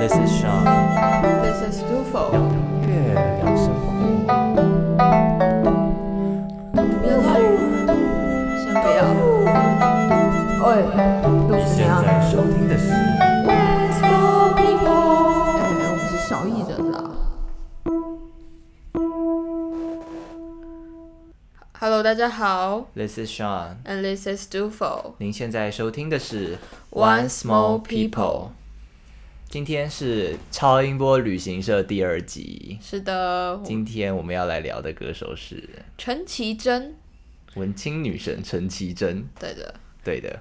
[0.00, 2.32] This is Sean，This is Dufo。
[2.32, 3.84] 音乐聊生活。
[6.72, 7.28] 不要闹，
[8.56, 8.98] 先不要。
[10.64, 10.68] 喂，
[11.22, 11.92] 都你现是怎样？
[12.02, 12.82] 在收听的是
[13.46, 13.52] 哎，
[15.68, 16.96] 我们是小艺人啦。
[21.78, 25.12] Hello，大家好 This is Sean，，and this is Dufo。
[25.18, 26.56] 您现在收听的是
[26.90, 28.52] One Small People。
[29.50, 32.78] 今天是超音波旅行社第二集。
[32.80, 35.68] 是的，今天我们要来聊的歌手是
[35.98, 36.94] 陈绮贞。
[37.56, 39.26] 文青女神陈绮贞。
[39.40, 39.74] 对的。
[40.04, 40.40] 对的，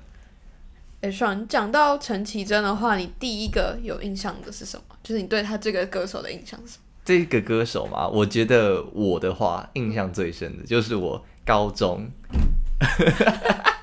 [1.01, 4.83] 哎，爽，讲到陈绮贞的话，你第一个有印象的是什么？
[5.01, 6.83] 就是你对她这个歌手的印象是什么？
[7.03, 12.07] 这个歌手嘛，我觉得我的话印象最深的就是我高中。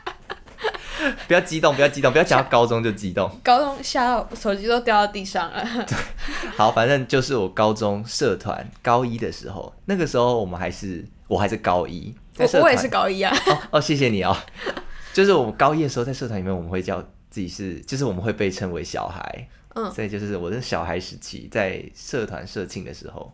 [1.27, 3.31] 不要激动，不要激动，不要讲到高中就激动。
[3.42, 5.67] 高中吓到手机都掉到地上了。
[6.56, 13.37] 好，反正就是我高中社团高一的时候，那个时候我们还是我还是高一，在社我我也是高一啊。
[13.47, 14.37] 哦哦，谢谢你哦。
[15.12, 23.33] 就是我们高一的时候在社团里面，我们会叫自己是，就是我们会被称为小孩，嗯所以就是我的小孩时期在社团社庆的时候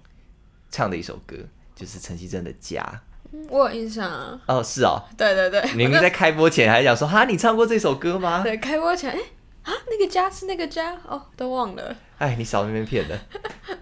[0.70, 1.36] 唱的一首歌，
[1.75, 3.00] 就是陈绮贞的《家嗯
[3.48, 4.41] 我有印象啊。》。
[4.55, 8.42] 哦，是哦，对对对，明明在开播前还讲说哈，你唱过这首歌吗？
[8.44, 11.97] 对开播前，哎、啊，那个家是那个家哦，都忘了。
[12.19, 13.19] 哎，你少那边骗的。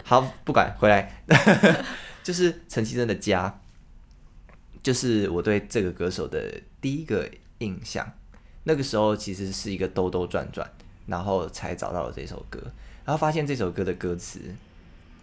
[0.03, 1.21] 好，不管回来，
[2.23, 3.61] 就是陈绮贞的家，
[4.81, 7.29] 就是我对这个歌手的第一个
[7.59, 8.11] 印象。
[8.63, 10.69] 那个时候其实是一个兜兜转转，
[11.07, 12.59] 然后才找到了这首歌，
[13.03, 14.39] 然后发现这首歌的歌词，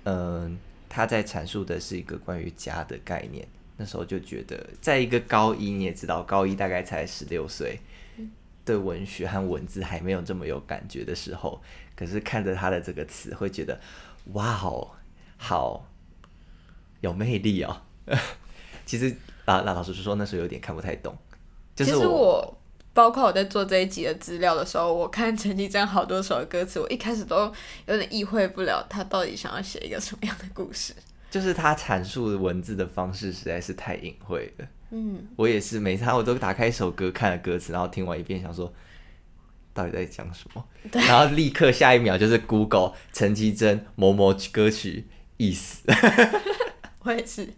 [0.05, 3.47] 嗯、他在阐述的是一个关于家的概念。
[3.81, 7.81] 那时候就觉得，在一个高一，你也知道，高一大概才十六岁，
[8.65, 11.63] 对文学和文字还没有这么有感觉的时候，
[11.95, 13.81] 可是看着他的这个词，会觉得
[14.33, 14.91] 哇哦，
[15.37, 15.87] 好
[17.01, 17.81] 有魅力哦。
[18.85, 19.15] 其实
[19.47, 21.17] 老老老实说，那时候有点看不太懂。
[21.77, 22.59] 就是其实我
[22.93, 27.53] 包括我在做这一集的资料的时候，我看陈绮贞好多首歌词，我一开始都
[27.87, 30.93] 有点意会不了他到底想要写一个什么样的故事。
[31.31, 34.67] 就是他阐述文字的方式实在是太隐晦了。
[34.91, 38.73] 嗯，我也是，每次我都打开一首歌，看了歌词，然后听完一遍，想说
[39.75, 45.07] 到底在讲什么，然后立刻下一秒就是 Google 陈绮贞某某歌曲
[45.37, 45.83] 意思。
[47.05, 47.53] 我也是。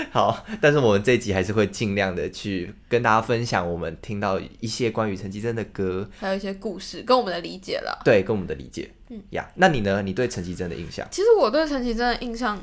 [0.12, 8.00] 好，但是我们这一集还是会尽量的去跟大家分享我们听到一些关于陈绮贞的歌，还有一些故事跟我们的理解了。
[8.04, 8.90] 对，跟我们的理解。
[9.08, 10.02] 嗯呀那你呢？
[10.02, 11.06] 你对陈绮贞的印象？
[11.10, 12.62] 其实我对陈绮贞的印象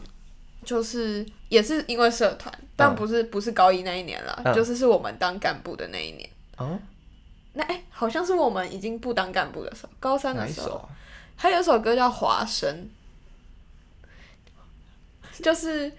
[0.64, 6.30] 就是也是因为社团，但不是、不是高一那一年了，嗯就是是我们当干部的那一年。
[6.58, 6.80] 哦，
[7.54, 10.90] 那哎、好像是我们已经不当干部的时候，高三的时候，哪一首啊？
[11.36, 12.90] 还有一首歌叫《华生》，
[15.44, 15.92] 就是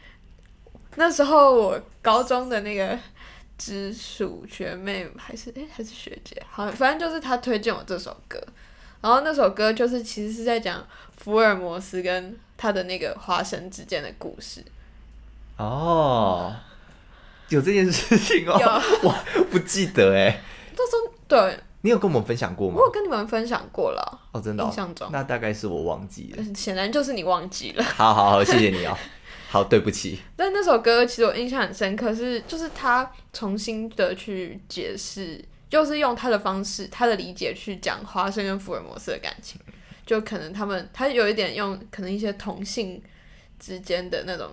[0.99, 2.99] 那时候我高中的那个
[3.57, 8.43] 直属学妹还是哎、还是学姐，好，反正就是她推荐我这首歌，
[9.01, 10.85] 然后那首歌就是其实是在讲
[11.17, 14.65] 福尔摩斯跟他的那个花生之间的故事。
[15.57, 16.53] 哦，
[17.49, 19.15] 有这件事情哦，有我
[19.51, 20.41] 不记得哎。
[20.77, 22.87] 那时候对你有跟我们分享过吗我？
[22.87, 26.43] 有跟你们分享过了，哦，真的、哦印，象中，那大概是我忘记了。
[26.43, 27.85] 嗯显然就是你忘记了。
[27.85, 28.99] 好好好，谢谢你哦。
[29.51, 30.21] 好，对不起。
[30.37, 39.59] 但那首歌其实我印象很深刻，是就是他重新的去解释，就是用他的方式、他的理解去讲花生跟福尔摩斯的感情，
[40.05, 43.03] 就可能他们他有一点用可能一些同性
[43.59, 44.51] 之间的那种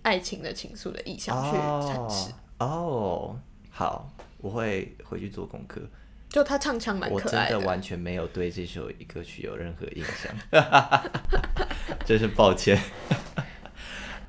[0.00, 2.30] 爱情的情愫的意向去阐释。
[2.58, 3.40] 哦哦，
[3.70, 5.82] 好，我会回去做功课。
[6.30, 10.34] 就他唱腔蛮我真可爱的完全没有对这首歌曲有任何印象，
[12.04, 12.80] 真是抱歉。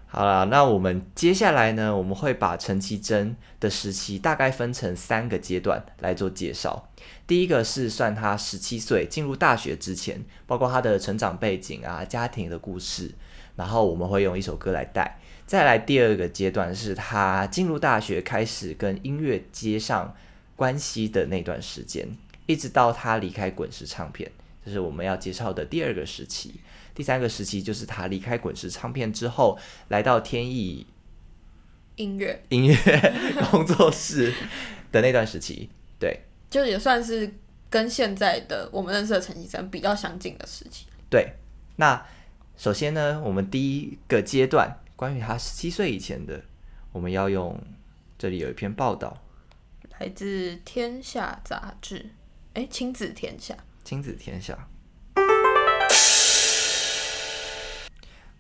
[0.10, 6.90] 好啦，那我们接下来呢，我们会把陈绮贞的时期大概分成三个阶段来做介绍。
[7.28, 13.14] 第一个是算她十七岁进入大学之前，包括她的成长背景啊、家庭的故事，
[13.58, 15.20] 然后我们会用一首歌来带。
[15.46, 20.16] 再来第二个阶段是她进入大学开始跟音乐接上
[20.56, 22.08] 关系的那段时间，
[22.46, 24.32] 一直到她离开滚石唱片，
[24.66, 26.62] 这是我们要介绍的第二个时期。
[26.98, 29.56] 第三个时期就是他离开滚石唱片之后，
[29.90, 30.88] 来到天意
[31.96, 32.76] 音乐，音乐
[33.52, 34.34] 工作室
[34.92, 35.70] 的那段时期。
[36.00, 37.32] 对就也算是
[37.70, 40.88] 跟现在的我们认识的陈绮贞比较相近的时期。
[41.08, 41.34] 对，
[41.76, 42.04] 那
[42.56, 46.42] 首先呢，我们第一个阶段关于他十七岁以前的，
[46.92, 47.62] 我们要用
[48.18, 49.22] 这里有一篇报道，
[50.00, 52.10] 来自《天下》杂志，
[52.56, 53.56] 哎，亲子天下。
[53.84, 54.68] 亲子天下。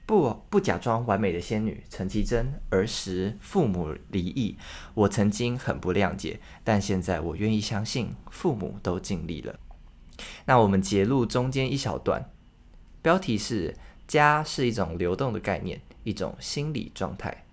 [0.08, 4.56] 不不假装完美的仙女陈绮贞，儿时父母离异，
[4.94, 9.60] 我曾经很不谅解，但现在我愿意相信父母都尽力了。
[10.46, 12.30] 那我们截录中间一小段，
[13.02, 13.76] 标题是
[14.08, 17.44] “家是一种流动的概念，一种心理状态”。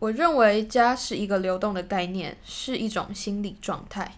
[0.00, 4.16] 我认为家是一个流动的概念，是一种心理状态。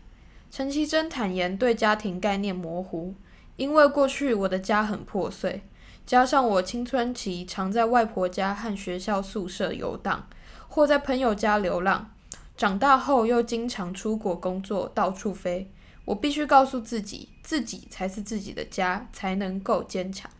[0.48, 3.14] 陈绮贞坦言对家庭概念模糊，
[3.56, 5.62] 因为过去我的家很破碎，
[6.06, 10.28] 加上我青春期常在外婆家和学校宿舍游荡，
[10.68, 12.12] 或在朋友家流浪，
[12.56, 15.72] 长大后又经常出国工作，到处飞。
[16.04, 20.30] 我必须告诉自己，自己才是自己的家，才能够坚强。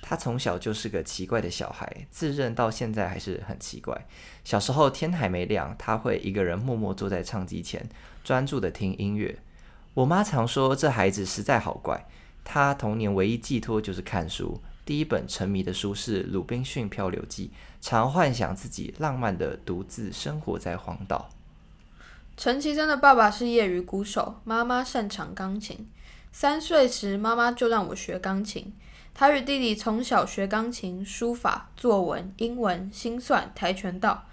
[0.00, 4.06] 他从小就是个奇怪的小孩，自认到现在还是很奇怪。
[4.42, 7.86] 小时候天还没亮，他会一个人默默坐在唱机前，
[8.24, 9.38] 专注的听音乐。
[9.92, 12.06] 我妈常说这孩子实在好怪。
[12.48, 17.50] 他童年唯一寄托就是看书，第一本沉迷的书是《鲁滨逊漂流记》，
[17.84, 21.28] 常幻想自己浪漫的独自生活在荒岛。
[22.36, 25.88] 陈绮贞的爸爸是业余鼓手，妈妈擅长钢琴。
[26.30, 28.72] 三岁时，妈妈就让我学钢琴。
[29.12, 34.24] 他与弟弟从小学钢琴、书法、作文、英文、心算、跆拳道。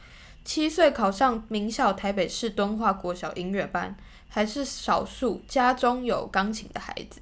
[0.45, 3.95] 七岁考上名校台北市敦化国小音乐班，
[4.29, 7.21] 还是少数家中有钢琴的孩子。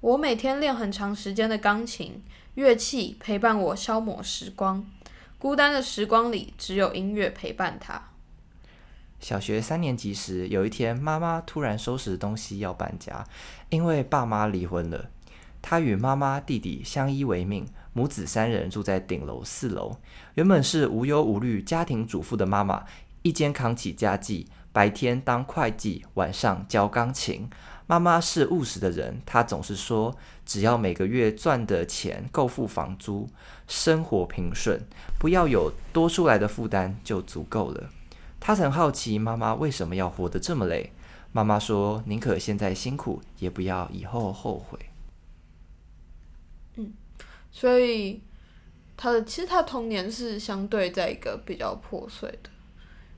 [0.00, 2.22] 我每天练很长时间的钢琴，
[2.54, 4.82] 乐器陪伴我消磨时光。
[5.38, 8.02] 孤单的时光里，只有音乐陪伴他。
[9.20, 13.26] 小学三年级时，有一天，妈妈突然收拾东西要搬家，
[13.68, 15.10] 因为爸妈离婚了。
[15.60, 19.98] 他与妈妈、弟弟相依为命，母子三人住在顶楼四楼。
[20.36, 22.86] 原本是无忧无虑家庭主妇的妈妈，
[23.20, 27.50] 一肩扛起家计，白天当会计，晚上教钢琴。
[27.90, 30.16] 妈妈是务实的人，她总是说，
[30.46, 33.28] 只要每个月赚的钱够付房租，
[33.66, 34.80] 生活平顺，
[35.18, 37.90] 不要有多出来的负担就足够了。
[38.38, 40.92] 他曾好奇妈妈为什么要活得这么累。
[41.32, 44.78] 妈妈说：“宁可现在辛苦，也不要以后后悔。”
[46.78, 46.92] 嗯
[47.50, 48.22] 所以
[48.96, 52.50] 他的其实他童年是相对在一个比较破碎的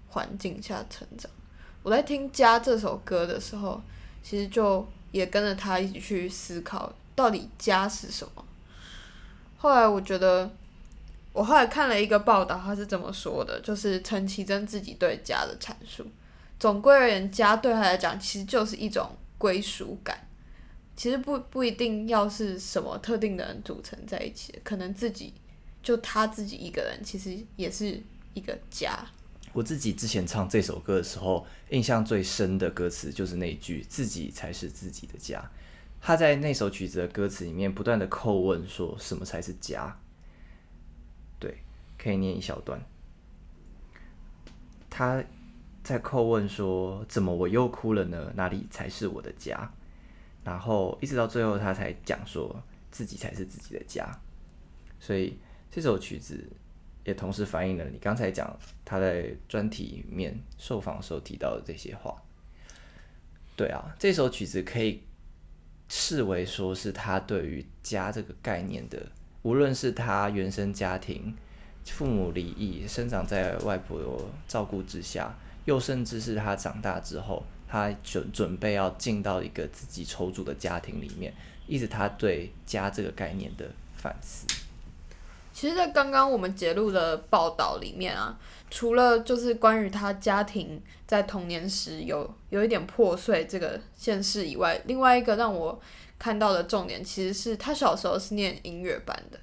[0.09, 1.31] 环境下成长。
[1.83, 3.83] 我在听《家》这首歌的时候，
[4.23, 8.45] 其实就也跟着他一起去思考，到底家是什么。
[9.59, 10.51] 后来我觉得，
[11.33, 16.07] 我后来看了一个报道，他是这么说的，就是陈绮贞自己对家的阐述。
[16.59, 20.27] 总归而言，家对他来讲，其实就是一种归属感。
[20.95, 25.33] 其实不不一定要是什么特定的人组成在一起，可能自己
[25.83, 28.01] 就他自己一个人，其实也是
[28.35, 29.05] 一个家。
[29.53, 35.51] 我自己之前唱这首歌的时候，印象最深的歌词就是那句“自己才是自己的家”。
[36.01, 39.97] 他在那首曲子的歌词里面不断的叩问，说什么才是家？
[41.39, 41.59] 对，
[41.97, 42.81] 可以念一小段。
[44.91, 45.23] 他
[45.85, 48.33] 在叩问说：“怎么我又哭了呢？
[48.35, 49.73] 哪里才是我的家？”
[50.45, 52.61] 然后一直到最后，他才讲说
[52.91, 54.11] 自己才是自己的家，
[54.99, 55.39] 所以
[55.71, 56.51] 这首曲子
[57.05, 62.15] 也同时反映了你刚才讲他在专题里面受访时候提到的这些话。
[63.57, 65.03] 对啊，这首曲子可以
[65.89, 69.01] 视为说是他对于家这个概念的，
[69.43, 71.37] 无论是他原生家庭
[71.85, 77.45] 父母离异，生长在外婆照顾之下，又甚至是他长大之后。
[77.69, 81.33] 他准准备要进到一个自己筹组的家庭里面，
[81.67, 84.47] 一直他对家这个概念的反思。
[85.53, 88.39] 其实，在刚刚我们揭露的报道里面啊，
[88.71, 95.81] 除了就是关于他家庭在童年时有有一点破碎这个现实以外，另外一个让我
[96.19, 99.39] 看到的重点，其实是他小时候是念音乐班的，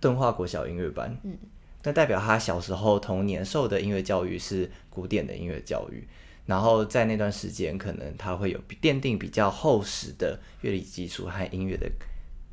[0.00, 1.16] 敦化国小音乐班。
[1.24, 1.36] 嗯，
[1.82, 6.06] 那代表他小时候童年受的音乐教育是古典的音乐教育。
[6.46, 11.90] 然后在那段时间，可能他会有奠定比较厚实的乐理基础和音乐的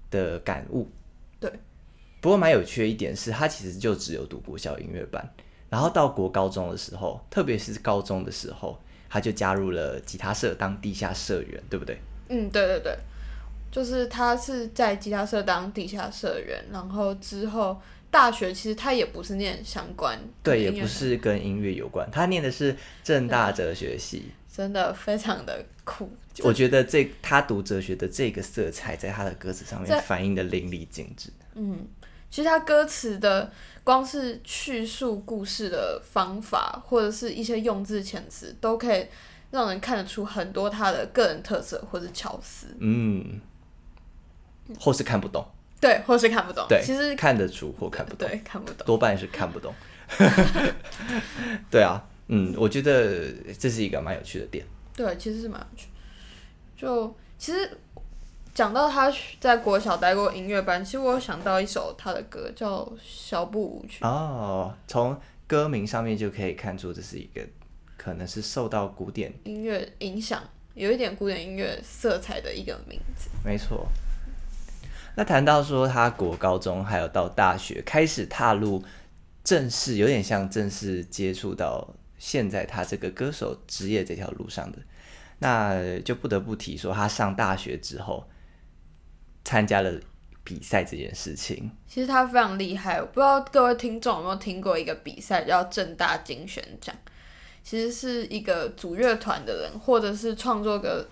[0.09, 0.89] 的感悟。
[1.39, 1.51] 对。
[2.21, 5.27] 不过蛮有趣的一点是，他其实就只有读国小音乐班，
[5.69, 11.99] 然后到国高中的时候，特别是高中的时候，他就加入了吉他社当地下社员，对不对？
[12.29, 12.97] 嗯，对对对，
[13.71, 17.79] 就是他是在吉他社当地下社员，然后之后。
[18.09, 26.09] 大学其实他也不是念相关，对，也不是跟音乐有关，他念的是正大哲学系，真的非常的酷。
[26.41, 31.29] 我觉得这他读哲学的这个色彩，在他的歌词上面反映的淋漓尽致。
[31.55, 31.85] 嗯，
[32.29, 33.51] 其实他歌词的
[33.83, 39.05] 光是叙述故事的方法，或者是一些用字遣词，都可以
[39.51, 42.67] 让人看得出很多他的个人特色或者巧思。
[42.79, 43.39] 嗯，
[44.79, 45.45] 或是看不懂。
[45.79, 46.65] 对，或是看不懂。
[46.67, 48.85] 对，其实看得出或看不懂，对看不懂。
[48.85, 49.73] 多半是看不懂。
[51.69, 54.65] 对啊，嗯，我觉得这是一个蛮有趣的点。
[54.95, 55.87] 对，其实是蛮有趣。
[56.75, 57.77] 就其实
[58.57, 64.03] 讲到他在国小待过音乐班，其实我有想到一首他的歌叫《小步舞曲》。
[64.07, 67.41] 哦，从歌名上面就可以看出这是一个
[67.95, 70.41] 可能是受到古典音乐影响，
[70.73, 73.29] 有一点古典音乐色彩的一个名字。
[73.45, 73.87] 没错。
[75.15, 78.83] 那谈到说他国高中还有到大学开始踏入
[79.43, 81.87] 正式，有点像正式接触到
[82.17, 84.79] 现在他这个歌手职业这条路上的，
[85.37, 88.27] 那就不得不提说他上大学之后
[89.47, 89.89] 参加了
[90.43, 91.71] 比赛这件事情。
[91.87, 96.93] 其实他非常厉害，我不知道各位听众有没有听过一个比赛叫正大金选奖，
[97.63, 101.07] 其实是一个组乐团的人或者是创作个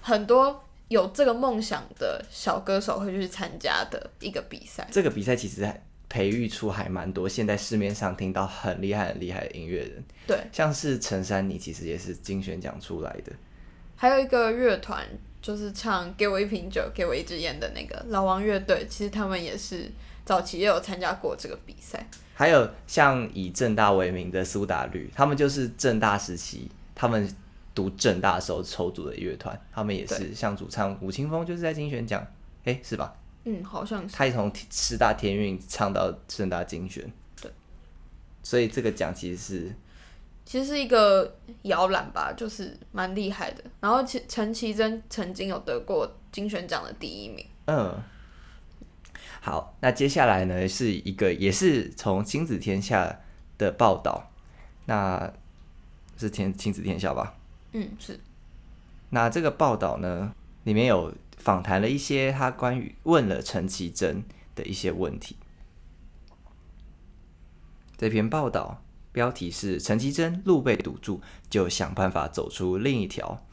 [0.00, 0.62] 很多。
[0.88, 4.86] 有这个梦想的小歌手会去参加的一个比赛。
[4.92, 10.04] 这个比赛其实还培育出还蛮多现在市面上听到很厉害很厉害的音乐人。
[10.26, 13.32] 对，像是陈珊妮，其实也是金选奖出来的。
[13.96, 15.02] 还有一个乐团，
[15.44, 19.92] 就是唱《给我一瓶酒，给我一支烟》的那个老王乐队，其实他们也是
[20.24, 22.08] 早期也有参加过这个比赛。
[22.32, 27.28] 还有像以正大为名的苏打绿，他们就是正大时期他们。
[27.74, 32.24] 读正大的时候筹组的乐团，他们也是像主唱吴青峰，就是在金选奖，
[32.62, 33.12] 哎，是吧？
[33.42, 34.14] 嗯，好像是。
[34.14, 37.04] 他也从师大天韵唱到正大金选，
[37.42, 37.50] 对。
[38.44, 39.74] 所以这个奖其实是，
[40.44, 43.64] 其实是一个摇篮吧，就是蛮厉害的。
[43.80, 47.46] 然后陈陈绮贞曾经有得过金选奖的第一名。
[47.66, 48.02] 嗯。
[49.40, 53.20] 好，那接下来呢是一个也是从亲子天下
[53.58, 54.30] 的报道，
[54.86, 55.32] 那
[56.16, 57.34] 是天亲子天下吧？
[57.72, 58.18] 嗯，是。
[59.10, 64.22] 那这个报道呢，里面有访谈了一些他关于问了陈绮贞
[64.54, 65.36] 的一些问题。
[67.98, 68.82] 这篇报道
[69.14, 73.46] 标题是“陈绮贞路被堵住，就想办法走出另一条”。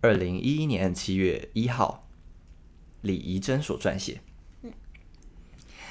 [0.00, 2.08] 二零一一年七月一号，
[3.02, 4.22] 李怡珍所撰写。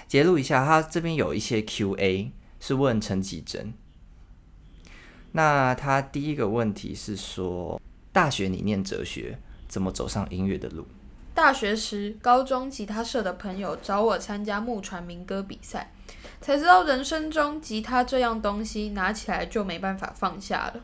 [0.07, 3.73] 揭露一下，他这边有一些 Q&A 是问陈绮贞。
[5.33, 7.79] 那他第一个问题是说，
[8.11, 9.37] 大学你念哲学，
[9.67, 10.87] 怎么走上音乐的路？
[11.35, 15.91] 大学时，高中吉他社的朋友找我参加木船民歌比赛，
[16.41, 20.81] 才知道人生中吉他这样东西拿起来就没办法放下了。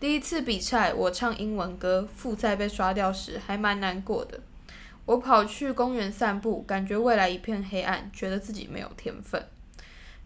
[0.00, 4.40] 第一次比赛，我唱英文歌，复赛被刷掉时，还蛮难过的。
[5.04, 9.44] 我跑去公园散步，感觉未来一片黑暗，觉得自己没有天分。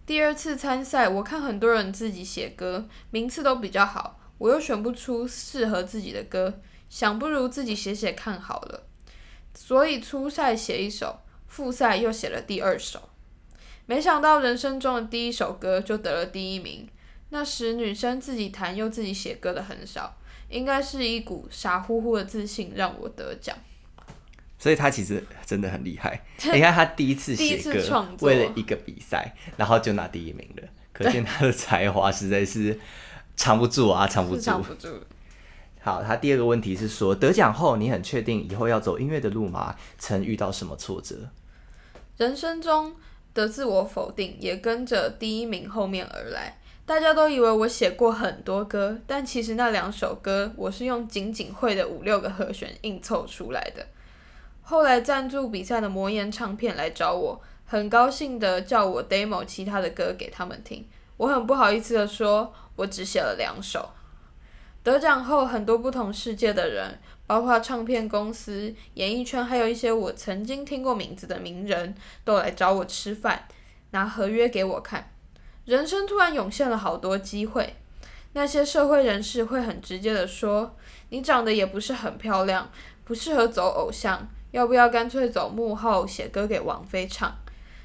[0.04, 8.82] 第二次参赛，我看很多人自己写歌，名次都比较好，我又选不出适合自己的歌，想不如自己写写看好了。
[9.54, 13.08] 所以初赛写一首，复赛又写了第二首，
[13.86, 16.88] 没想到人生中的第一首歌就得了第一名。
[17.30, 20.16] 那时女生自己弹又自己写歌的很少，
[20.48, 23.56] 应该是一股傻乎乎的自信让我得奖。
[24.58, 26.22] 所以他其实真的很厉害。
[26.52, 32.78] 你看他第一次写歌，为了一个比赛，然后就拿第一名了，可见他的才华实在是
[33.34, 34.40] 藏不住啊，藏不住。
[34.40, 34.88] 藏不住。
[35.80, 39.74] 好，他第二个问题是说，得奖后你很确定以后要走音乐的路吗？
[39.98, 41.30] 曾遇到什么挫折？
[42.18, 42.94] 人生中
[43.34, 46.58] 的自我否定也跟着第一名后面而来。
[46.84, 53.86] 大家都以为我写过很多歌，但其实那两首歌我是用仅仅会的五六个和弦硬凑出来的。
[54.62, 60.86] 后来赞助比赛的魔岩唱片来找我，很高兴的叫我 demo 其他的歌给他们听。
[61.16, 63.90] 我很不好意思的说，我只写了两首。
[64.82, 73.46] 得奖后，很多不同世界的人，包括唱片公司、演艺圈，还有一些我曾经听过名字的名人，都来找我吃饭，
[73.90, 75.10] 拿合约给我看。
[75.64, 77.76] 人生突然涌现了好多机会。
[78.34, 80.74] 那些社会人士会很直接的说
[81.10, 82.70] ：“你长得也不是很漂亮，
[83.04, 87.34] 不适合走偶像。”要不要干脆走幕后写歌给王菲唱？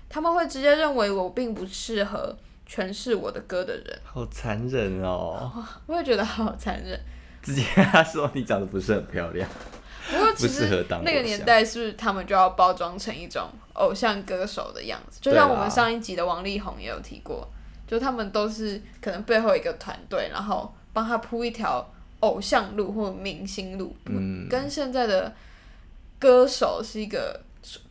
[0.09, 3.99] 他们会直接认为我并不适合诠释我的歌的人。
[4.03, 5.63] 好残忍哦！
[5.87, 6.99] 我也觉得好残忍。
[7.41, 9.49] 直接他说你长得不是很漂亮，
[10.11, 15.19] 不过其实那个年代是不是他们就要包装成一种偶像歌手的样子？
[15.21, 17.47] 就像我们上一集的王力宏也有提过，
[17.87, 21.89] 就他们都是可能背后一个团队，然后帮他铺一条
[22.21, 25.33] 偶像路或明星路，嗯，跟现在的。
[26.19, 27.39] 歌手是一个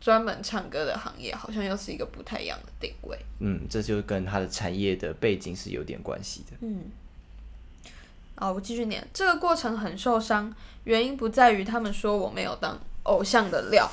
[0.01, 3.17] 专门唱歌的行业，好像又是一个不太一样的定位。
[3.39, 6.57] 嗯，这就跟他的产业的背景是有点关系的。
[6.61, 6.91] 嗯，
[8.37, 9.07] 啊，我继续念。
[9.13, 13.91] 这个过程很受伤，原因不在于他们说我没有当偶像的料，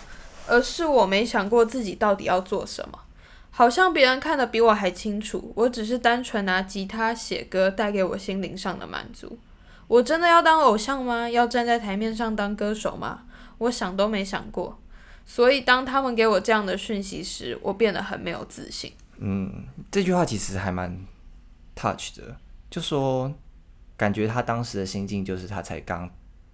[0.48, 3.00] 而是我没想过自己到底要做什么。
[3.50, 9.38] 好像别人看得比我还清楚，我只是单纯拿吉他写歌带给我心灵上的满足。
[9.88, 11.30] 我真的要当偶像吗？
[11.30, 13.24] 要站在台面上当歌手吗？
[13.60, 14.80] 我想都没想过。
[15.26, 18.92] 所以当他们给我这样的讯息时，我变得很没有自信。
[19.20, 21.00] 嗯，这句话其实还蛮
[21.76, 22.36] touch 的，
[22.70, 23.32] 就说
[24.04, 26.10] 感觉他当时的心境就是他才刚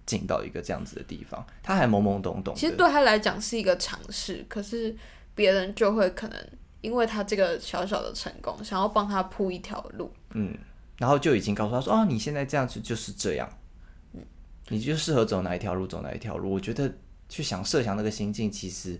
[0.06, 2.54] 进到一个这样子的地方，他还懵懵懂懂。
[2.54, 4.96] 其实对他来讲是一个尝试，可是
[5.34, 6.48] 别人就会可能
[6.80, 10.12] 因为他这个小小的成功，想要帮他铺一条路。
[10.34, 10.56] 嗯，
[10.98, 13.48] 然后就已经告诉他说：“哦，你现在这样子就是这样，
[14.12, 14.22] 嗯
[14.68, 16.92] 你就适合走哪一条路，走哪一条路。”我觉得
[17.28, 18.96] 去想设想那个心境，其实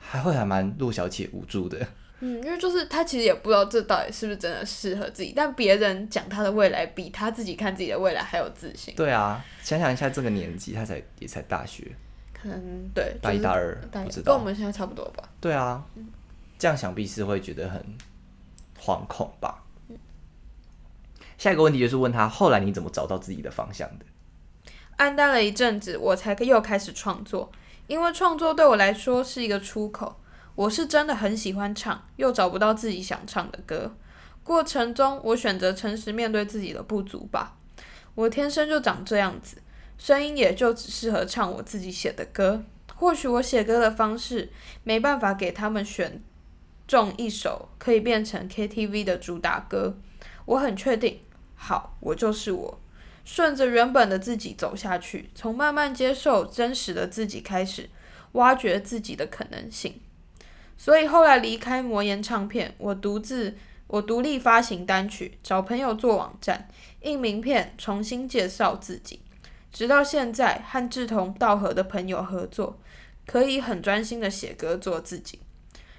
[0.00, 1.86] 还会还蛮弱小且无助的。
[2.24, 8.94] 嗯，因为就是他其实也不知道这到底是不是真的适合自己，但别人讲他的未来比他自己看自己的未来还有自信。
[8.94, 11.90] 对啊，想想一下这个年纪，他才也才大学
[12.32, 14.32] 可能对，大一、就是大二，大不知道。
[14.32, 15.28] 跟我们现在差不多吧。
[15.40, 15.84] 对啊，
[16.60, 17.84] 这样想必是会觉得很
[18.80, 19.64] 惶恐吧。
[21.36, 24.04] 下一个问题就是问他，后来你怎么找到自己的方向的？
[24.98, 27.50] 暗淡了一阵子，我才又开始创作，
[27.88, 30.20] 因为创作对我来说是一个出口。
[30.54, 33.94] 我是真的很喜欢唱，又找不到自己想唱的歌。
[34.44, 37.56] 过程中，我选择诚实面对自己的不足吧。
[38.14, 39.56] 我天生就长这样子，
[39.96, 42.62] 声音也就只适合唱我自己写的歌。
[42.94, 44.50] 或许我写歌的方式
[44.84, 46.22] 没办法给他们选
[46.86, 49.96] 中一首可以变成 KTV 的主打歌。
[50.44, 51.20] 我很确定，
[51.54, 52.80] 好，我就是我。
[53.24, 57.88] 顺着原本的自己走下去，从慢慢接受真实的自己开始，
[58.32, 60.00] 挖掘自己的可能性。
[60.82, 63.54] 所以后来离开魔岩唱片，我独自
[63.86, 66.66] 我独立发行单曲，找朋友做网站，
[67.02, 69.22] 印名片，重新介绍自己。
[69.70, 72.80] 直到现在，和志同道合的朋友合作，
[73.28, 75.38] 可以很专心的写歌做自己。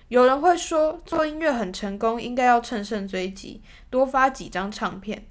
[0.10, 5.26] 有人会说，做音乐很成功，应该要乘胜追击，多发几张唱片。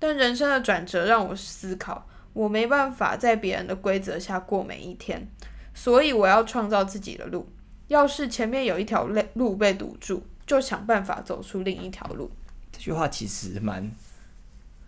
[0.00, 5.28] 但人生的转折让我思考，我没办法在别人的规则下过每一天，
[5.72, 7.48] 所以我要创造自己的路。
[7.88, 12.30] 要是前面有一条路路被堵住，就想办法走出另一条路。
[12.72, 13.90] 这句话其实蛮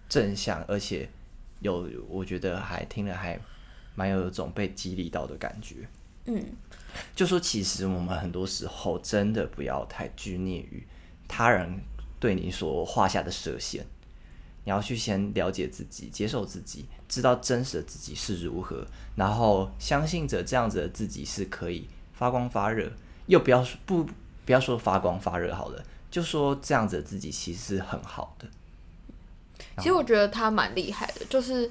[0.08, 1.08] 正向，而且
[1.60, 3.38] 有我觉得还听了还
[3.94, 5.88] 蛮有一种被激励到的感觉。
[6.26, 6.44] 嗯，
[7.14, 10.86] 就说其实我们很多时候真的不要太拘泥于
[11.26, 11.80] 他人
[12.20, 13.86] 对你所画下的设限，
[14.64, 22.90] 你要去先了解自己，接受自己，知道真实的自己是如何，然后相信着这样子的自己是可以发光发热，
[23.26, 24.04] 又不要说不
[24.44, 28.48] 不要说发光发热好了，就说这样子的自己其实是很好的。
[29.78, 31.70] 其实我觉得他蛮厉害的，就是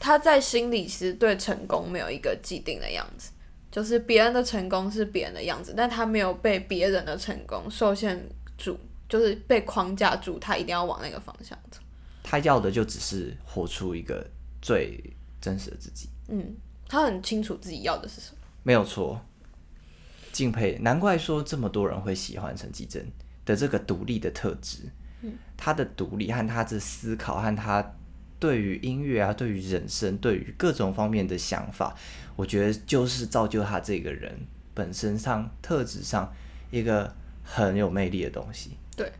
[0.00, 3.32] 他在心里其实对成功没有一个既定的样子，
[3.70, 8.26] 就是别人的成功是别人的样子，但他没有被别人的成功受限
[8.56, 8.78] 住，
[9.08, 11.80] 就是被框架住，他一定要往那个方向走。
[12.22, 14.26] 他要的就只是活出一个
[14.62, 14.98] 最
[15.38, 16.56] 真实的自己，嗯，
[16.88, 18.38] 他很清楚自己要的是什么。
[18.62, 19.20] 没有错。
[20.34, 23.06] 敬佩，难怪说这么多人会喜欢陈绮贞
[23.46, 24.80] 的这个独立的特质。
[25.56, 27.94] 他的独立和他的思考和他
[28.40, 31.94] 对于音乐啊、对于人生、对于各种方面的想法，
[32.36, 34.36] 我觉得就是造就他这个人
[34.74, 36.30] 本身上特质上
[36.70, 38.72] 一个很有魅力的东西。
[38.96, 39.10] 对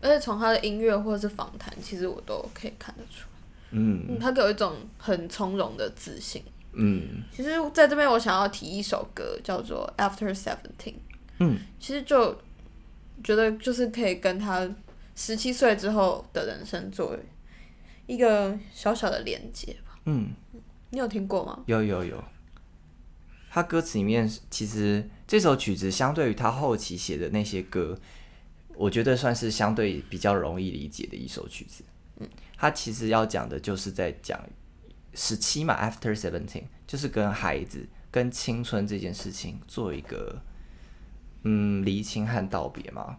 [0.00, 3.38] 而且从他的音乐或者是访谈，其实我都可以看得出来，
[3.72, 6.42] 嗯嗯，他给我一种很从容的自信。
[6.76, 10.94] 嗯其实在这边我想要提一首歌，叫做《After Seventeen》。
[11.38, 12.36] 嗯，其实就
[13.22, 14.68] 觉得就是可以跟他
[15.16, 17.18] 十七岁之后的人生作为
[18.06, 19.98] 一个小小的连接吧。
[20.06, 20.28] 嗯，
[20.90, 21.62] 你有听过吗？
[21.66, 22.22] 有有有。
[23.50, 27.96] 他歌词里面其实这首曲子相对于他后期写的那些歌，
[28.74, 31.84] 我觉得算是相对比较容易理解的一首曲子。
[32.16, 34.40] 嗯，他其实要讲的就是在讲
[35.14, 40.42] 十七嘛，After Seventeen，就是跟孩子、跟青春这件事情做一个
[41.42, 43.18] 嗯厘清和道别嘛。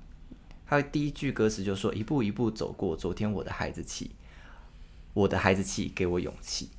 [0.68, 4.16] 他第一句歌词就说：“一步一步走过昨天我的孩子气，
[5.14, 6.70] 我的孩子气给我勇气。”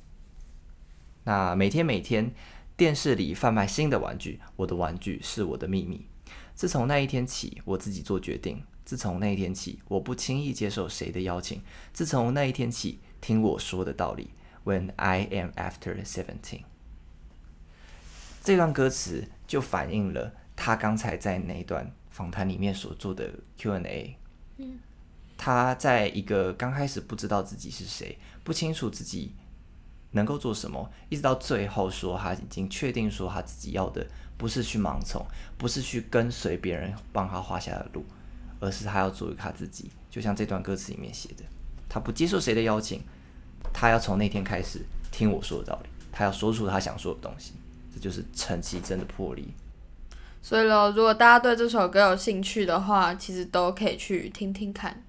[1.23, 2.33] 那每天每天，
[2.75, 6.05] 电视里贩卖新的玩具，我的玩具是我的秘密。
[6.53, 8.61] 自从那一天起，我自己做决定。
[8.83, 11.61] 自从那一天起，我不轻易接受谁的邀请。
[11.93, 14.31] 自从那一天起，听我说的道理。
[14.67, 16.63] When I am after seventeen，
[18.43, 24.17] 这段歌词就反映了他刚才在那一段访谈里面所做的 Q&A。
[25.37, 29.33] 他在一个刚开始不知道自己是谁，不清楚自己
[30.11, 34.05] 能够做什么，一直到最后说他已经确定说他自己要的
[34.37, 35.25] 不是去盲从，
[35.57, 38.03] 不是去跟随别人帮他画下的路，
[38.59, 39.89] 而是他要做一个他自己。
[40.09, 41.45] 就像这段歌词里面写的，
[41.87, 43.01] 他不接受谁的邀请，
[43.73, 47.53] 他要从那天开始听我说的道理，他要说出他想说的东西，
[47.93, 49.53] 这就是陈绮贞的魄力。
[50.41, 55.03] 所以咯，如果大家对这首歌有兴趣的话，其实都可以去听听看。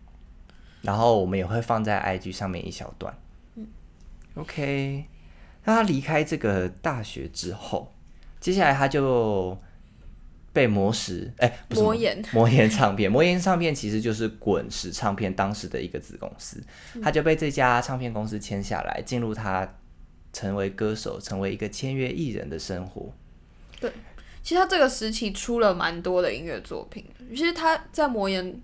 [0.82, 3.16] 然后我们也会放在 IG 上面一小段。
[3.54, 3.66] 嗯
[4.34, 5.04] ，OK。
[5.64, 7.92] 那他离开这个大学之后，
[8.40, 9.56] 接下来他就
[10.58, 16.60] 被魔石哎，不是魔岩魔岩唱片，魔岩唱片其实就是滚石唱片当时的一个子公司，
[17.00, 19.76] 他就被这家唱片公司签下来，进入他
[20.32, 23.12] 成为歌手，成为一个签约艺人的生活。
[23.78, 23.92] 对，
[24.42, 28.60] 其实他这个时期出了蛮多的音乐作品，其实他在魔岩。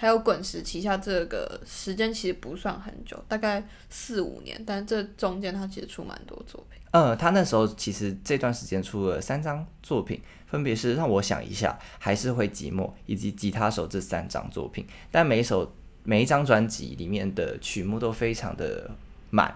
[0.00, 6.80] 还有滚石旗下这个时间其实不算很久，大概四五年，但这中间他其实出蛮多作品。
[6.92, 14.86] 嗯，他那时候其实这段时间出了三张作品，分别是让我想一下，还是会寂寞，以及吉他手这三张作品。
[15.10, 18.88] 但每一首每一张专辑里面的曲目都非常的
[19.30, 19.52] 满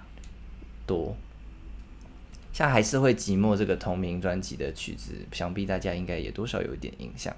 [0.84, 1.16] 多，
[2.52, 7.32] 像还是会寂寞这个同名专辑的曲子，想必大家应该也多少有一点印象。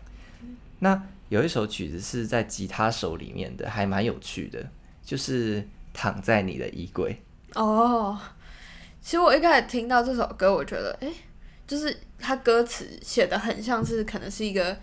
[0.79, 1.01] 那
[1.35, 4.65] 有一首曲子是在吉他手里面的，还蛮有趣的，
[5.05, 7.21] 就是躺在你的衣柜。
[7.57, 8.17] 哦，
[9.01, 11.13] 其实我一开始听到这首歌，我觉得，哎，
[11.67, 14.79] 就是它歌词写的很像是可能是一个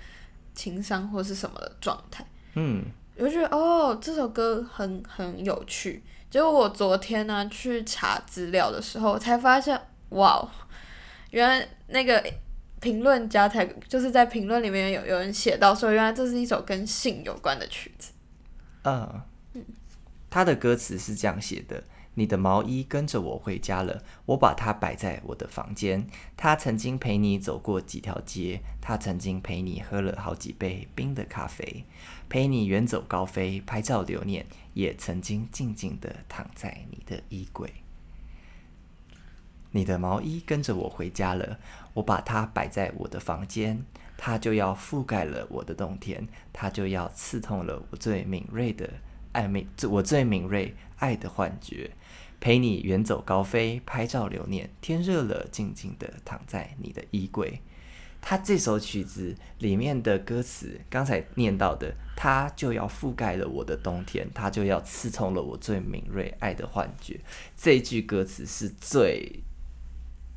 [0.54, 2.28] 情商或是什么的状态。
[2.56, 2.84] 嗯，
[3.16, 6.04] 我就觉得哦，这首歌很很有趣。
[6.30, 10.46] 结果我昨天呢去查资料的时候，才发现，哇，
[11.30, 12.22] 原来那个。
[12.82, 18.12] 评论家才就是在评论里面有有人写到说，原来这是一首跟性有关的曲子。
[18.84, 19.22] 嗯，
[20.30, 21.84] 他的歌词是这样写的：
[22.16, 26.08] 你的毛衣跟着我回家了，我把它摆在我的房间。
[26.36, 31.86] 他曾经陪你走过几条街，他曾经陪你喝了好几杯冰的咖啡，
[32.28, 37.72] 陪你远走高飞，拍照留念，也曾经静静的躺在你的衣柜。
[39.72, 41.58] 你的毛衣跟着我回家了，
[41.94, 43.86] 我把它摆在我的房间，
[44.18, 48.90] 它就要覆盖了我的冬天，它就要刺痛了我最敏锐的
[49.32, 51.92] 爱美，我最敏锐爱的幻觉。
[52.42, 54.70] 陪你远走高飞，拍照留念。
[54.82, 57.62] 天热了，静静的躺在你的衣柜。
[58.20, 67.20] 他这首曲子里面的歌词，刚才念到的，它就要覆盖了我的冬天，它就要刺痛了我最敏锐爱的幻觉。
[67.56, 69.44] 这句歌词是最。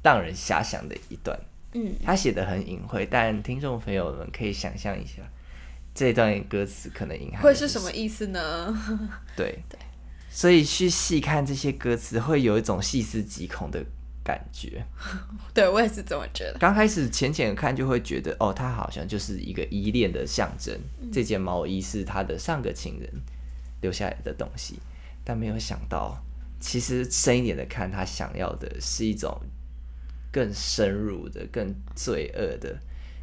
[0.04, 1.34] 让人遐想的一段，
[1.72, 5.22] 嗯，他写的很隐晦，但听众朋友们可以想象一下，
[5.94, 8.38] 这段歌词可能隐含会是什么意思呢？
[9.34, 9.78] 对对，
[10.28, 13.82] 所以去细看这些歌词，会有一种细思极恐的
[14.22, 14.84] 感觉。
[15.54, 16.58] 对我也是这么觉得。
[16.58, 20.78] 刚开始浅浅看就会觉得，哦，他好像就是一个依恋的象征，
[21.10, 23.10] 这件毛衣是他的上个情人
[23.80, 24.78] 留下来的东西，
[25.24, 26.22] 但没有想到，
[26.60, 29.40] 其实深一点的看，他想要的是一种。
[30.34, 32.76] 更深入的、更罪恶的、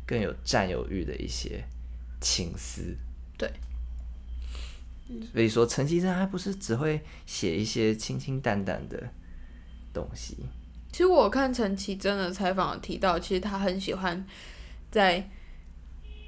[0.07, 1.61] 更有占有欲的一些
[2.21, 2.95] 情思。
[3.37, 3.51] 对，
[5.33, 9.09] 所以说陈绮贞还不是只会写一些清清淡淡的
[9.93, 10.37] 东西。
[10.89, 14.25] 其实我看陈绮贞的采访提到，其实她很喜欢
[14.89, 15.29] 在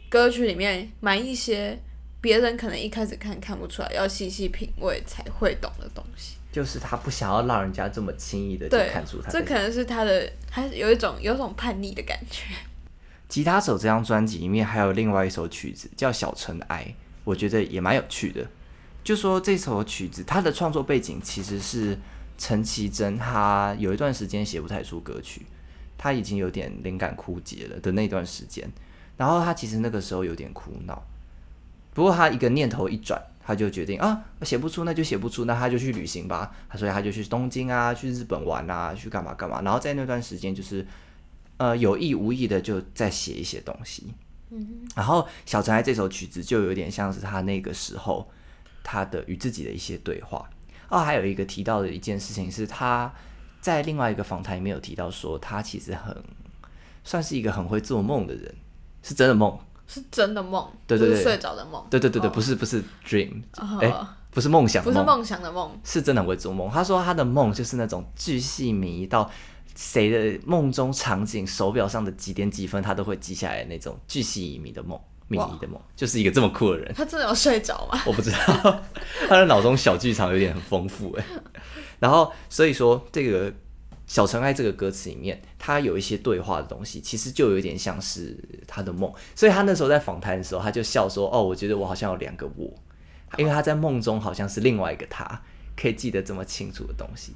[0.09, 1.79] 歌曲里面埋一些
[2.23, 6.37] 别人可能一开始看看不出来，要细细品味才会懂的东西。
[6.53, 12.45] 就是他不想要让人家这么轻易的就看出他，这可能是他的，还有一种有种叛逆的感觉。
[13.27, 16.85] 吉他手这张专辑里面还有另外一首曲子叫《小尘埃》，
[17.25, 18.47] 我觉得也蛮有趣的。
[19.03, 21.99] 就说这首曲子，它的创作背景其实是
[22.37, 25.45] 陈绮贞，她有一段时间写不太出歌曲，
[25.97, 28.71] 他已经有点灵感枯竭了的那段时间，
[29.17, 31.03] 然后他其实那个时候有点苦恼，
[31.93, 33.21] 不过他一个念头一转。
[33.45, 36.55] 他就决定啊，写不出那就写不出，那他就去旅行吧。
[36.69, 39.61] 他所以他就去东京啊，去日本玩啊，去干嘛干嘛。
[39.63, 40.87] 然后在那段时间，就是
[41.57, 44.13] 呃有意无意的就在写一些东西。
[44.49, 48.31] 嗯，然后《小尘埃》这首曲子就有点像是他那个时候
[48.81, 50.49] 他的与自己的一些对话。
[50.87, 53.13] 哦，还有一个提到的一件事情是，他
[53.59, 56.15] 在另外一个访谈里面有提到说，他其实很
[57.03, 58.55] 算是一个很会做梦的人，
[59.01, 59.59] 是真的梦。
[59.87, 63.41] 是真的梦，对对对，睡着的梦，对对对对，不是不是 dream，
[63.81, 63.93] 哎，
[64.31, 65.23] 不是梦想，不是梦。
[65.23, 66.69] 想的梦，是真的会做梦。
[66.69, 69.29] 他说他的梦就是那种巨细迷到
[69.75, 76.93] 谁的梦中场景，手表上的几点几分，他都会记下来那种巨细迷的梦，迷离的梦，就是一个这么酷的人。
[76.95, 78.01] 他真的有睡着吗？
[78.07, 78.81] 我不知道，
[79.27, 81.25] 他的脑中小剧场有点很丰富哎。
[81.99, 83.51] 然后所以说这个
[84.13, 89.11] 《小尘埃这个歌词里面，他有一些对话的东西，其实就有点像是他的梦。
[89.33, 92.71] 所以他那时候在访谈的时候，他就笑说：“哦，我觉得我好像有两个我，
[93.39, 95.41] 因为他在梦中好像是另外一个他，
[95.75, 97.33] 可以记得这么清楚的东西。”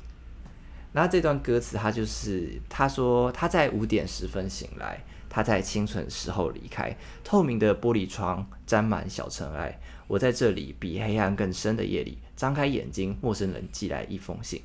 [0.94, 9.80] 那这段歌词，他就是他说他在五点十分醒来，他在清晨时候离开，透明的玻璃窗沾满小尘埃。
[10.08, 14.62] 我在这里比黑暗更深的夜里，张开眼睛，陌生人寄来一封信。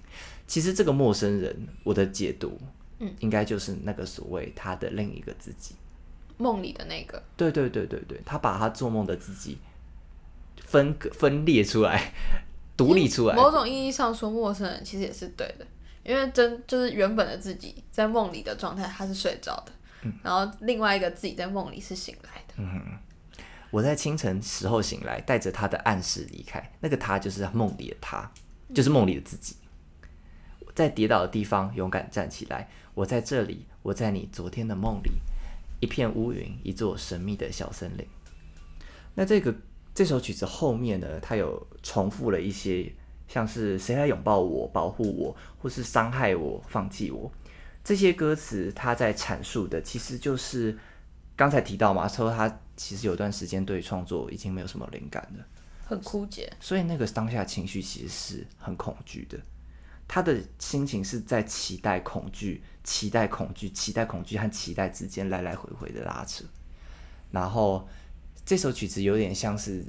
[0.46, 2.58] 其实这个陌生人，我的解读，
[2.98, 5.74] 嗯，应该就是那个所谓他的另一个自己，
[6.36, 7.22] 梦里的那个。
[7.36, 9.58] 对对对对对，他把他做梦的自己
[10.56, 12.12] 分分裂出来，
[12.76, 13.34] 独立出来。
[13.34, 15.66] 某种意义上说，陌生人其实也是对的，
[16.04, 19.72] 因为真就是原本的自己在梦里的状态，他是睡着的，
[20.22, 22.54] 然后另外一个自己在梦里是醒来的。
[22.58, 22.98] 嗯，
[23.72, 28.30] 我在清晨时候醒来，带着他的暗示离开，那个他就是梦里的他，
[28.74, 29.56] 就是梦里的自己。
[30.74, 32.68] 在跌倒的地方勇敢站起来。
[32.94, 35.10] 我在这里，我在你昨天的梦里，
[35.80, 38.06] 一片乌云，一座神秘的小森林。
[39.14, 39.54] 那这个
[39.94, 42.92] 这首曲子后面呢，它有重复了一些，
[43.26, 47.32] 像是谁来拥抱我、保护我，或是伤害我、放弃我
[47.82, 50.78] 这些歌词，它在阐述的其实就是
[51.34, 55.46] 刚才提到嘛，说他其实有段时间对创作已经没有什么灵感了，
[55.86, 59.38] 很枯竭，所以那个当下情绪其实是很恐惧的。
[60.08, 66.44] 他的心情是在期待、恐惧、期待、恐惧、期待、恐惧和期待之间来来回回的拉扯。
[67.30, 67.88] 然后
[68.44, 69.84] 这首曲子有点像是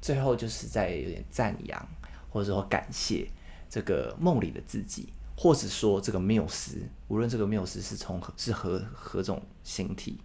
[0.00, 1.88] 最后就是在有点赞扬
[2.30, 3.30] 或者说感谢
[3.68, 10.18] 这个梦里的自己，或者说这个缪斯，无论这个缪斯是从是何何种形体，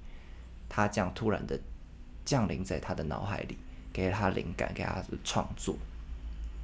[0.69, 1.59] 他这样突然的
[2.25, 3.57] 降临在他的脑海里，
[3.93, 5.77] 给他灵感，给他创作，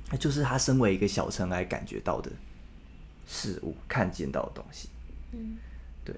[0.09, 2.29] 那就是他身为一个小尘埃感觉到的。
[3.27, 4.89] 事物看见到的东西，
[5.31, 5.55] 嗯，
[6.03, 6.13] 对。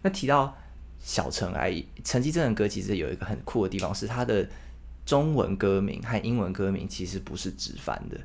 [0.00, 0.56] 那提到
[0.98, 4.48] 小尘埃，陈绮贞的歌其实有一个很酷的地方，是他的
[5.04, 8.18] 中文歌名和英文歌名其实不是直翻的。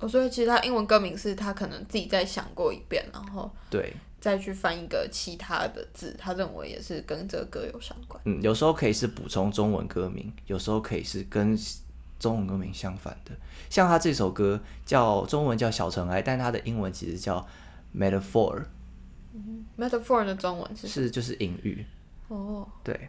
[0.00, 8.18] 哦，所以其实他英文歌名是他可能自己再想过一遍，然后对再去翻一个其他的字，他认为也是跟这个歌有相关。
[8.24, 11.58] 嗯，有时候可以是补充中文歌名，有时候可以是跟。
[12.22, 13.32] 中文歌名相反的，
[13.68, 17.44] 像他这首歌叫中文叫小尘埃，但它的英文其实叫
[17.92, 18.62] metaphor。
[19.76, 21.84] metaphor 的中文是是就是隐喻。
[22.28, 23.08] 哦，对，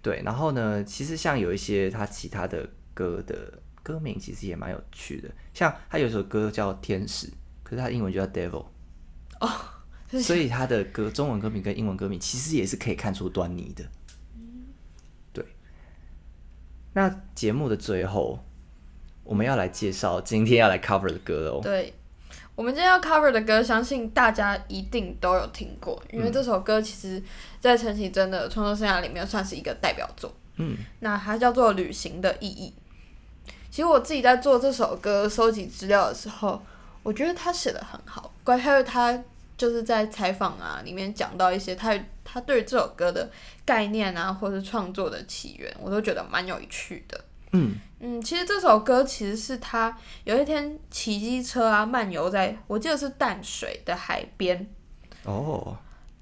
[0.00, 7.28] 对，然后呢，其实像有一些他其他的歌的歌名其实也蛮有趣的，像他有首歌叫天使，
[7.64, 8.66] 可是他英文就叫 devil。
[9.40, 9.50] 哦，
[10.18, 13.84] 所以他的歌中文歌名跟英文歌名其实也是可以看出端倪的。
[15.32, 15.44] 对
[16.94, 18.44] 那节目的最后，
[19.22, 21.60] 我们要来介绍今天要来 cover 的歌哦。
[21.62, 21.94] 对，
[22.56, 27.22] 我们今天要 cover 的歌，相信大家一定都有听过，因为这首歌其实，
[27.60, 30.34] 在陈绮贞的创作生涯里面算是一个代表作。
[30.56, 32.74] 嗯，那它叫做《旅行的意义》。
[33.70, 36.60] 其实我自己在做这首歌收集资料的时候，
[37.04, 39.22] 我觉得他写的很好，关还有他。
[39.60, 41.94] 就是在采访啊里面讲到一些他
[42.24, 43.30] 他对这首歌的
[43.62, 47.20] 概念啊，或是创作的起源，我都觉得蛮有趣的。
[47.52, 47.74] 嗯。
[47.98, 49.94] 嗯，其实这首歌其实是他
[50.24, 54.66] 有一天骑机车啊漫游在我记得是淡水的海边。
[55.24, 55.76] 哦，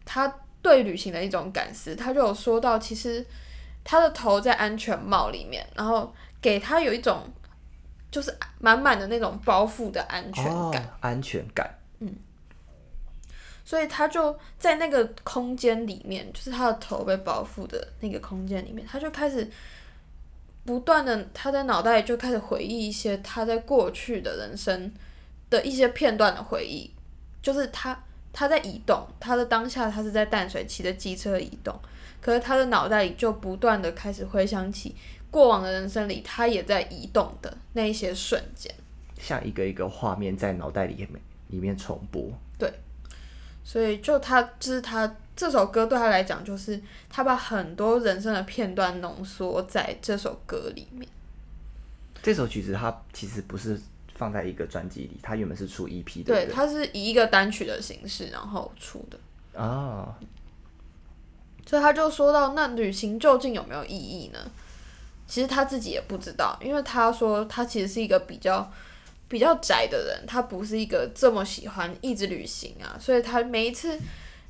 [0.04, 3.24] 他对旅行的一种感思，他就有说到，其实
[3.84, 7.22] 他的头在安全帽里面，然后给他有一种
[8.10, 11.72] 就是满满的那种包覆的安全感，安全感。
[13.68, 19.46] 所以他就在那个空间里面，就是他的头被包覆的那个空间里面，他就开始
[20.64, 24.90] 不断的，他在脑袋里就开始回忆一些他在过去的人生
[25.50, 26.90] 的一些片段的回忆，
[27.42, 28.02] 就是他
[28.32, 31.78] 他在移动，他的当下他是在淡水骑的机车移动，
[32.22, 34.96] 可是他的脑袋里就不断的开始回想起
[35.30, 38.74] 过往的人生里他也在移动的那一些瞬间，
[39.20, 41.10] 像一个一个画面在脑袋里面
[41.48, 42.72] 里面重播，对。
[43.68, 51.06] 所以，就他，就是他这首歌对他来讲，就是他把很多人生的片段浓缩在这首歌里面。
[52.22, 53.78] 这首曲子它其实不是
[54.14, 56.32] 放在一个专辑里，它原本是出 EP 的。
[56.32, 59.60] 对，它是以一个单曲的形式然后出的。
[59.60, 60.16] 啊。
[61.66, 64.38] 所以他就说到，那旅行究竟有没有意义呢？
[65.26, 68.72] 其实他自己也不知道，因为他说他其实是一个比较。
[69.28, 73.98] 比较宅的人，他不是一个这么喜欢一直旅行啊，所以他每一次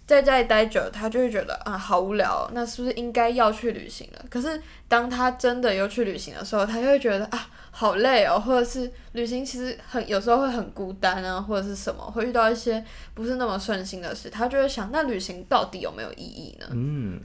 [0.06, 4.24] 在家里待久，他就会觉得啊好无聊，那是不是应该要去旅行了？
[4.30, 12.82] 可是当他真的又去旅行的时候，他就会觉得啊好累哦，或者是旅行其实很有时候会很孤单啊，或者是什么会遇到一些
[13.14, 16.66] 不是那么顺心的事，他就会想那旅行到底有没有意义呢？
[16.70, 17.20] 嗯，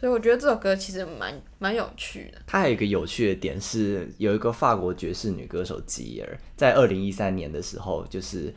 [0.00, 2.40] 所以我觉得这首歌其实蛮蛮有趣的。
[2.46, 8.52] 它还有一个有趣的点是，有一个法国爵士女歌手吉尔，在二零一三年的时候，就是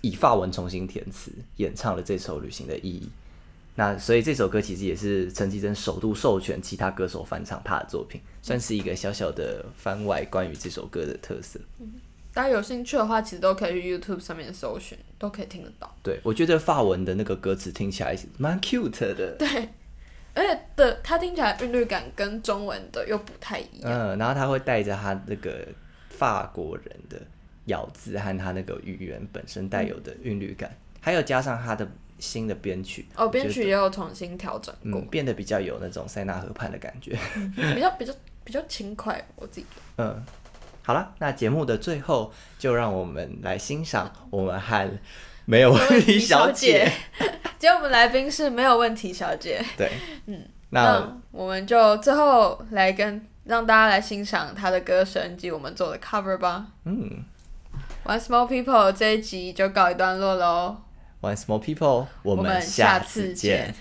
[0.00, 3.06] 以法文重新填词，演唱了这首《旅行的意义》。
[3.76, 11.60] 那所以这首歌其实也是陈绮贞首度授权其他歌手翻唱她的作品，算是一个小小的番外关于这首歌的特色。
[12.34, 15.94] 大家有兴趣的话，其实都可以去 YouTube 上面搜寻，都可以听得到。
[16.02, 19.68] 对我觉得法文的那个歌词听起来蛮 cute 的，对，
[20.40, 23.92] 而且的它听起来韵律感跟中文的又不太一样。
[23.92, 25.68] 嗯，然后他会带着他那个
[26.08, 27.20] 法国人的
[27.66, 31.86] 咬字和他那个语言本身带有的韵律感，还有加上他的
[32.18, 37.14] 新的编曲，哦，编曲也有重新调整过，嗯变得比较有那种塞纳河畔的感觉。
[37.74, 39.66] 比较比较比较轻快，我自己。
[39.98, 40.24] 嗯，
[40.82, 44.90] 好了，那节目的最后就让我们来欣赏我们和
[45.44, 46.90] 没有问题小姐。
[47.60, 49.92] 今天我们来宾是没有问题小姐，对，
[50.24, 56.68] 嗯，那那我们就最后来跟让大家来欣赏她的歌声及我们做的 cover 吧。
[56.86, 57.22] 嗯。
[58.06, 60.78] One Small People 这一集就告一段落喽
[61.20, 63.74] ，，One Small People，我我们们下下次见。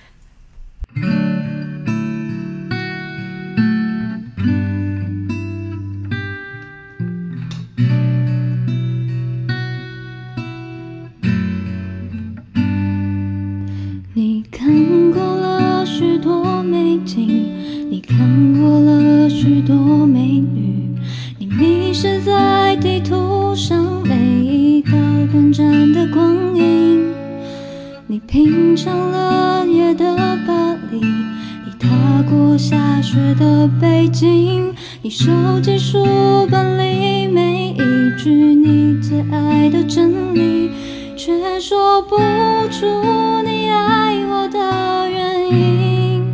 [45.51, 46.25] 影，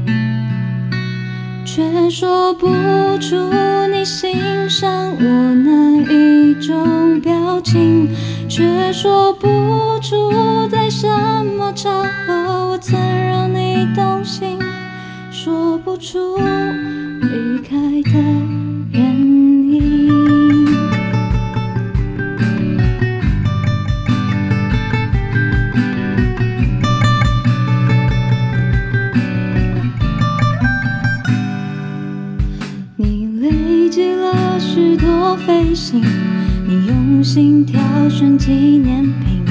[1.65, 2.67] 却说不
[3.19, 3.36] 出
[3.91, 5.71] 你欣赏我哪
[6.12, 8.10] 一种表情，
[8.47, 9.47] 却说不
[10.01, 11.08] 出在什
[11.58, 14.60] 么场合我曾让你动心，
[15.32, 17.75] 说不出离开
[18.12, 18.64] 的
[35.46, 36.02] 飞行，
[36.68, 37.80] 你用心挑
[38.10, 39.46] 选纪念品，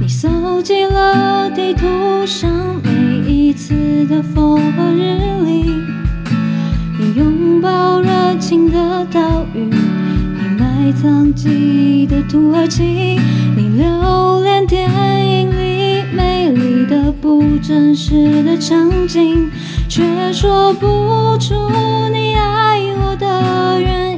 [0.00, 1.86] 你搜集了地图
[2.26, 2.50] 上
[2.82, 5.70] 每一次的风和日丽，
[6.98, 12.82] 你拥抱热情的岛屿，你埋藏记忆的土耳其，
[13.56, 19.48] 你留恋电影里美丽的不真实的场景，
[19.88, 21.54] 却说不出
[22.12, 24.17] 你爱我的原因，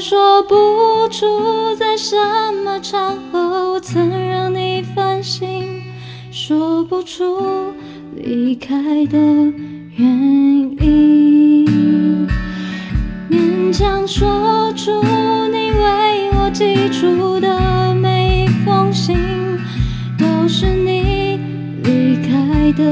[0.00, 2.16] 说不出在什
[2.64, 5.82] 么场合我曾让你分心，
[6.30, 7.74] 说不出
[8.14, 9.18] 离开的
[9.96, 10.06] 原
[10.80, 12.28] 因。
[13.28, 15.02] 勉强说出
[15.50, 19.16] 你为我寄出的每一封信，
[20.16, 21.40] 都是你
[21.82, 22.84] 离开的